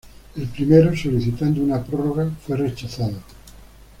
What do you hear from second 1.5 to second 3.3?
una prórroga, fue rechazado.